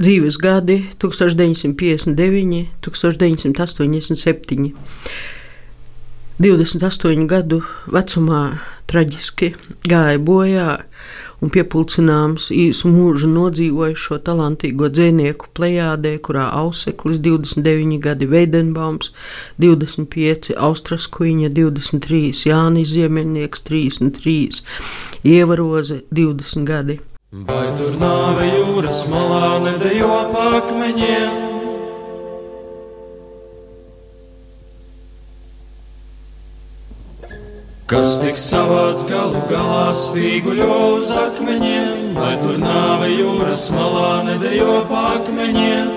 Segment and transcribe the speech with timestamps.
[0.00, 4.72] Dzīves gadi 1959, 1987.
[6.42, 7.60] 28 gadu
[7.92, 8.42] vecumā
[8.90, 9.52] traģiski
[9.86, 10.70] gāja bojā
[11.42, 19.12] un piepildījums īsu mūžu nodzīvojušo talantīgo dzinieku plejādē, kurā Auseklis 29 gadi, Veidenbaums
[19.62, 24.62] 25, Austras Kuiņa 23, Jānis Ziemeļnieks 33,
[25.36, 27.00] Ievaroze 20 gadi.
[27.32, 31.38] Vai tur nāve jūras malā nedejo pakmeņiem?
[37.88, 45.90] Kas tik savāds galu galā spīguļo uz akmeņiem, vai tur nāve jūras malā nedejo pakmeņiem?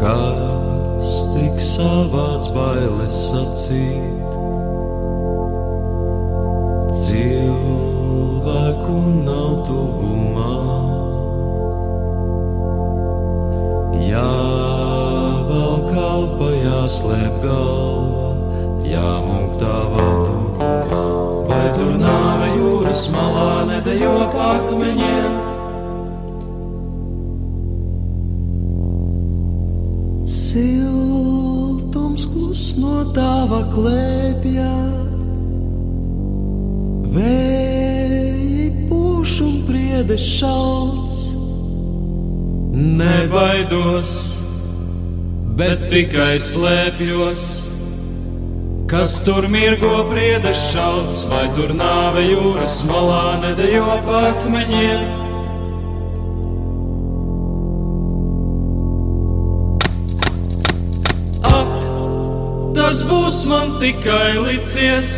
[0.00, 4.23] Kas tik savāds bailes sacīt?
[6.94, 8.92] Cilvēku
[9.26, 10.52] nav tuvumā.
[13.98, 18.30] Jāvelk kalpa, jāslēp galva,
[18.86, 21.02] jāmūk tavā tuvumā.
[21.50, 25.34] Vai tur nāve jūras malā nedejo pakmeņiem?
[30.38, 34.93] Siltums klus no tava klēpjā.
[40.04, 41.18] Un priedes šalts.
[42.74, 44.38] Nebaidos,
[45.56, 47.44] bet tikai slēpjos.
[48.86, 55.06] Kas tur mirgo priedes šalts, vai tur nāve jūras malā nedejo pakmeņiem?
[61.48, 61.72] Ak,
[62.76, 65.14] tas būs man tikai licies!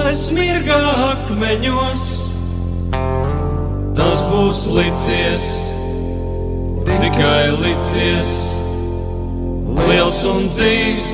[0.00, 0.76] Saule smirgā
[1.10, 2.04] akmeņos,
[3.98, 5.44] tas būs licies,
[6.88, 8.32] tikai licies,
[9.76, 11.12] liels un dzīves.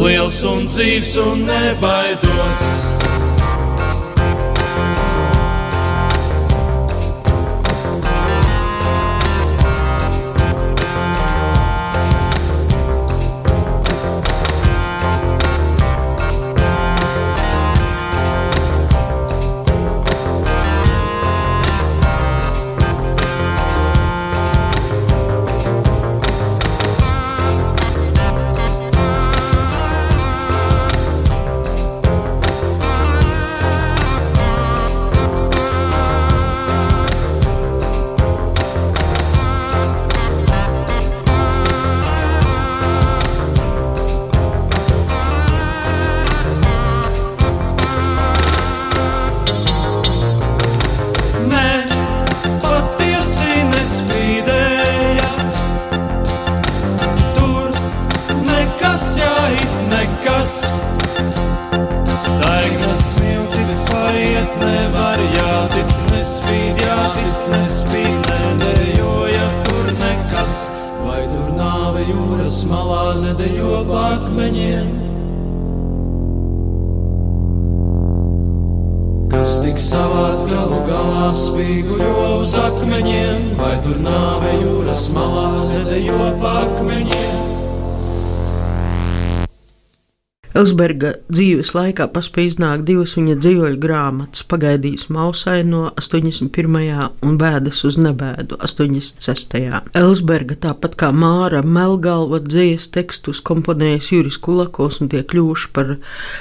[0.00, 2.95] Liels un dzīves un nebaidos.
[74.36, 74.88] akmeņiem,
[79.32, 86.56] kas tik savāds galu galā spīguļo uz akmeņiem, vai tur nāve jūras malā nedejo pa
[86.66, 87.55] akmeņiem.
[90.56, 97.10] Elsberga dzīves laikā paspēja iznākt divas viņa dzīvoļu grāmatas- Pagaidīs mausai no 81.
[97.20, 99.82] un Bēdas uz nebēdu 86.
[100.00, 105.98] Elsberga, tāpat kā Māra Melgalva dzīves tekstus komponējis Juris Kulakos un tie kļuvuši par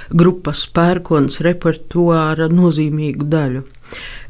[0.09, 3.65] grupas pērkons repertuāra nozīmīgu daļu.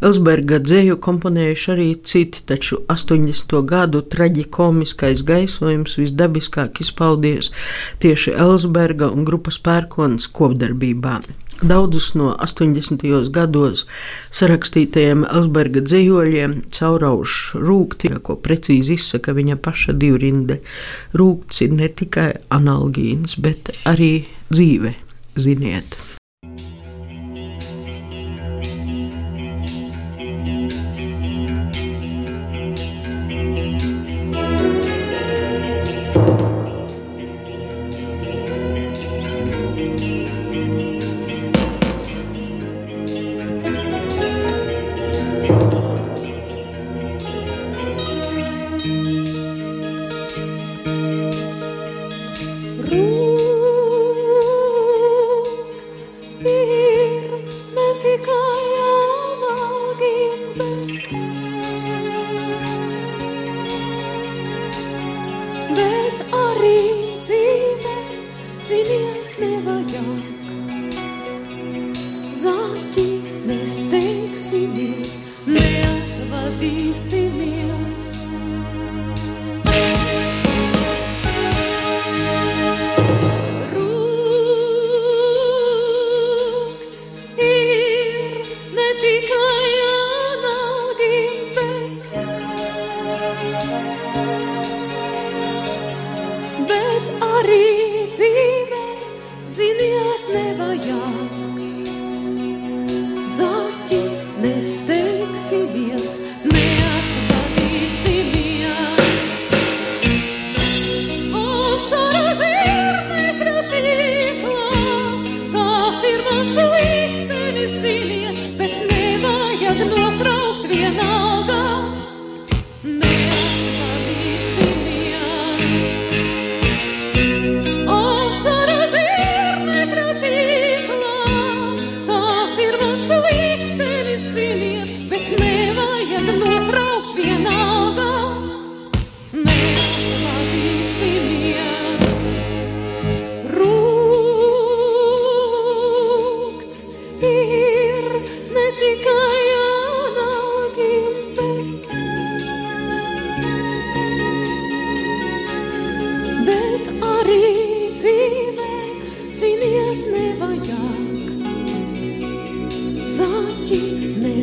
[0.06, 3.56] Elsberga dzēju komponējuši arī citi, taču 80.
[3.70, 7.52] gadu traģikomiskais gaisojums visdabiskāk izpaudies
[8.04, 11.20] tieši Elsberga un grupas pērkons kopdarbībā.
[11.64, 13.06] Daudzus no 80.
[13.32, 13.86] gados
[14.36, 20.60] sarakstītajiem Elsberga dzīvoļiem caurauž rūkti, ko precīzi izsaka viņa paša divrinde.
[21.16, 24.98] Rūkts ir ne tikai analgīns, bet arī dzīve,
[25.40, 25.96] ziniet.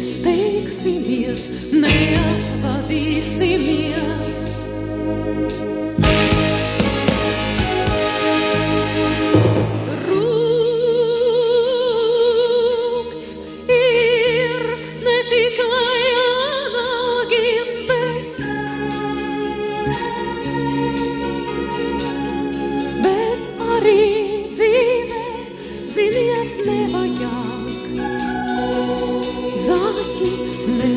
[0.03, 2.32] Nesteigsimies, neaiz.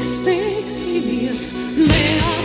[0.05, 0.11] They
[2.19, 2.44] are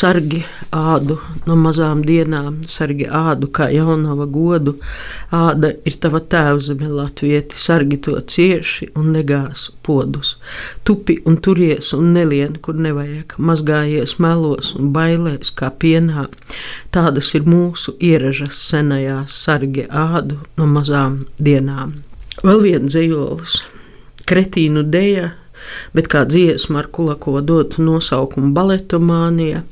[0.00, 0.40] sargi
[0.72, 1.16] ādu
[1.48, 4.76] no mazām dienām, sargi ādu kā jaunava godu.
[5.34, 10.36] Āda ir tava tēvzeme, latvieti, sargi to cieši un negās podus.
[10.88, 16.28] Tupi un turies un nelien, kur nevajag, mazgājies melos un bailēs kā pienā.
[16.94, 21.98] Tādas ir mūsu ieražas senajās sargi ādu no mazām dienām.
[22.40, 23.60] Vēl viens dzīvolis,
[24.30, 25.34] kretīnu deja
[25.96, 29.64] bet kā dziesma ar Kulakovu dotu nosaukumu baletomānija.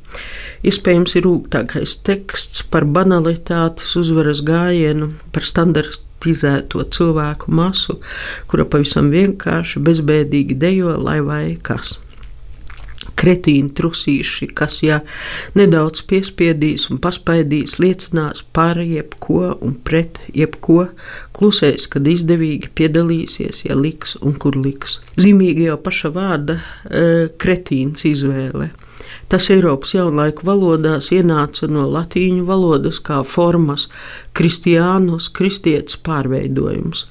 [0.66, 8.00] Iespējams, ir rūgtākais teksts par banalitātes uzvaras gājienu, par standartizēto cilvēku masu,
[8.50, 11.98] kura pavisam vienkārši bezbēdīgi dejo, lai vai kas
[13.18, 15.00] kretīni trusīši, kas, ja
[15.58, 20.88] nedaudz piespiedīs un paspaidīs, liecinās par jebko un pret jebko,
[21.36, 25.00] klusēs, kad izdevīgi piedalīsies, ja liks un kur liks.
[25.18, 27.08] Zīmīgi jau paša vārda e,
[27.40, 28.70] kretīns izvēle.
[29.28, 33.86] Tas Eiropas jaunlaiku valodās ienāca no latīņu valodas kā formas
[34.36, 37.04] kristiānus, kristietis pārveidojums.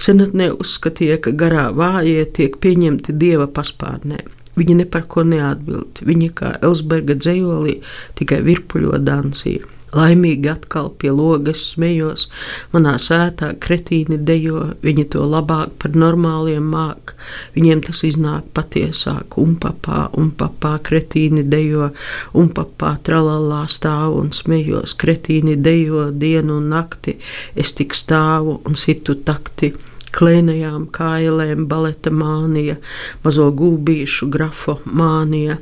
[0.00, 4.22] Senatnē uzskatīja, ka garā vājie tiek pieņemti dieva paspārnē.
[4.60, 6.04] Viņa ne par ko neatbild.
[6.04, 7.80] Viņa kā Elsberga dzējolī
[8.20, 9.68] tikai virpuļo dansīja.
[9.90, 12.28] Laimīgi atkal pie logas smējos,
[12.70, 17.16] manā sētā kretīni dejo, viņi to labāk par normāliem māk,
[17.56, 21.90] viņiem tas iznāk patiesāk, un papā, un papā kretīni dejo,
[22.38, 27.18] un papā tralalā stāvu un smējos, kretīni dejo dienu un nakti,
[27.58, 29.74] es tik stāvu un situ takti
[30.20, 32.76] klēnajām kailēm, baleta mānija,
[33.24, 35.56] mazo gulbīšu grafomānija,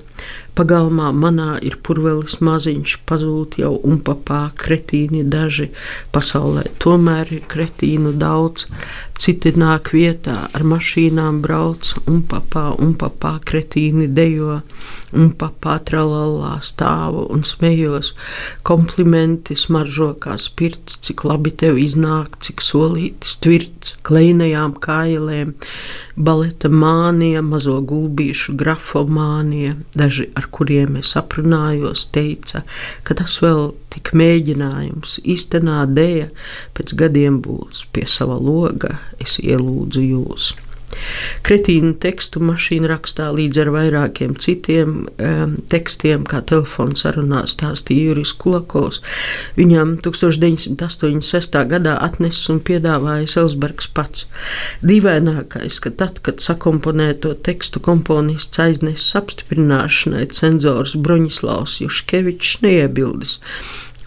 [0.58, 5.68] Pagalmā manā ir purvelis maziņš, pazūd jau un papā kretīni daži.
[6.10, 8.66] Pasaulē tomēr ir kretīnu daudz,
[9.22, 14.58] citi nāk vietā, ar mašīnām brauc, un papā, un papā kretīni dejo,
[15.14, 18.10] un papā tralalā stāvu un smējos.
[18.66, 25.54] Komplimenti smaržo kā spirts, cik labi tev iznāk, cik solītis tvirts, kleinajām kailēm
[26.18, 32.64] baleta mānija, mazo gulbīšu grafomānija, daži ar kuriem es aprunājos, teica,
[33.06, 36.30] ka tas vēl tik mēģinājums, īstenā dēja
[36.78, 40.52] pēc gadiem būs pie sava loga, es ielūdzu jūs.
[41.46, 48.34] Kretīnu tekstu mašīna rakstā līdz ar vairākiem citiem um, tekstiem, kā telefons sarunā stāstīja Juris
[48.38, 49.00] Kulakovs.
[49.58, 51.58] Viņam 1986.
[51.72, 54.26] gadā atnesis un piedāvāja Elsbergs pats.
[54.86, 63.38] Dīvainākais, ka tad, kad sakomponēto tekstu komponists aiznesis apstiprināšanai, cenzors Broņislavs Juškevičs neiebildes.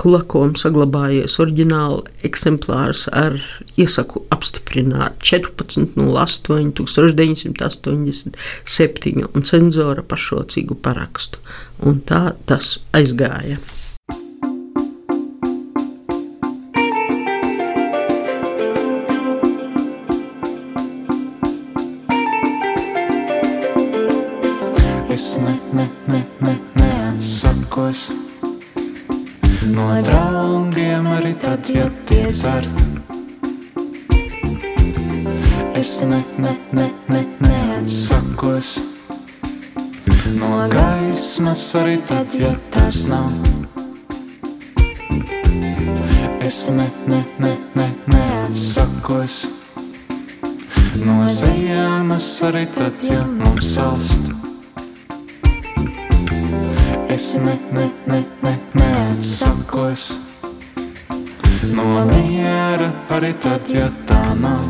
[0.02, 3.36] Kulakom saglabājies oriģināla eksemplārs ar
[3.78, 6.02] iesaku apstiprināt 14.08.
[7.62, 11.38] 1987 un cenzora pašrocīgu parakstu.
[11.86, 13.58] Un tā tas aizgāja.
[25.12, 26.92] Es ne, ne, ne, ne, ne,
[27.22, 28.21] saku es
[29.70, 32.66] no draugiem arī tad, ja tie cer.
[35.78, 38.76] Es ne, ne, ne, ne, neatsaku es
[40.38, 43.32] no gaismas arī tad, ja tas nav.
[46.42, 49.46] Es ne, ne, ne, ne, neatsaku es
[51.06, 54.31] no ziemas arī tad, ja mums salst.
[57.12, 60.04] Es ne, ne, ne, ne, neatsaku es
[61.76, 64.64] no miera arī tad, ja tā nav.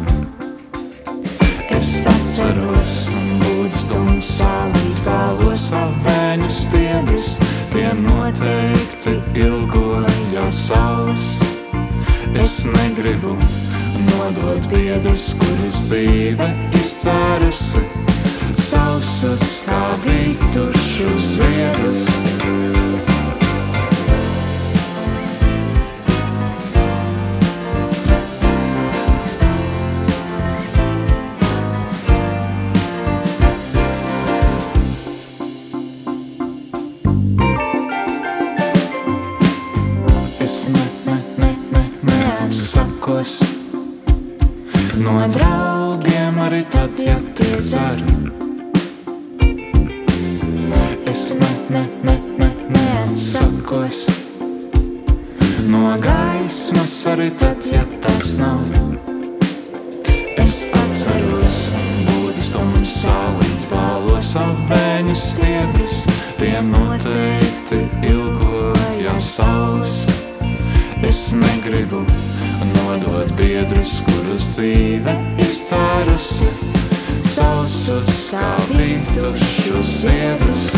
[1.77, 2.95] Es atceros,
[3.43, 7.31] būdas tumsā līdz vēlos avēņu stiebris,
[7.75, 11.35] tie noteikti ilgoja savus.
[12.33, 13.37] Es negribu
[14.09, 16.49] nodot biedrus, kurus dzīve
[16.81, 17.85] izcērusi,
[18.65, 22.30] sausus kā brītušu ziedus.
[71.91, 72.05] Negribu
[72.75, 76.47] nodot biedrus, kurus dzīve izcērusi,
[77.19, 80.69] sausus kā vītušus ziedus.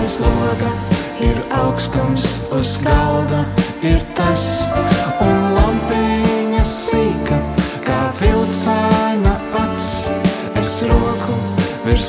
[0.00, 0.74] Aiz loga
[1.62, 3.44] augstums uz galda
[3.82, 4.93] ir tas, un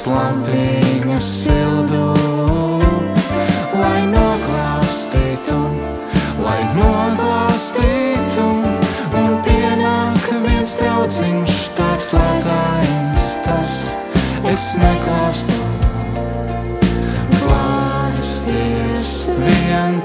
[0.06, 2.14] virs lampiņas sildu,
[3.74, 5.58] lai noklāstītu,
[6.44, 8.46] lai noklāstītu,
[9.18, 13.78] un pienāk viens trauciņš tāds lētājums tas,
[14.54, 15.66] es neklāstu.
[19.36, 20.02] vien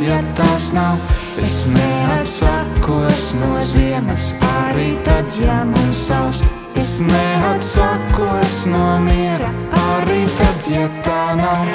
[0.00, 0.98] ja tās nav.
[1.42, 4.32] Es neatsakos no ziemas,
[4.64, 6.46] arī tad, ja mums saust.
[6.76, 9.50] Es neatsakos no miera,
[9.94, 11.66] arī tad, ja tā nav.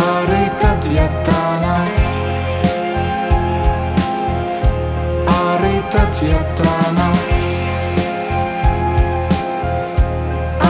[0.00, 1.92] Arī tad, ja tā nav.
[5.36, 7.22] Arī tad, ja tā nav.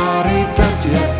[0.01, 1.20] Arī tad, ja tā nav.